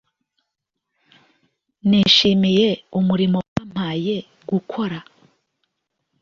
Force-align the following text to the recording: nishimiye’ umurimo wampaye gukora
nishimiye’ 1.89 2.69
umurimo 2.99 3.37
wampaye 3.53 4.15
gukora 4.49 4.97